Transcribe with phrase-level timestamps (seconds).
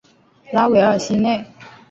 [0.51, 1.45] 拉韦尔西内。